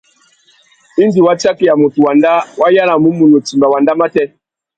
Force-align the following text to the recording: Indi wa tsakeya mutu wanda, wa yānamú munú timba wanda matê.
Indi 1.03 1.21
wa 1.25 1.35
tsakeya 1.39 1.75
mutu 1.81 1.99
wanda, 2.05 2.31
wa 2.59 2.67
yānamú 2.75 3.09
munú 3.17 3.37
timba 3.45 3.67
wanda 3.73 3.93
matê. 3.99 4.23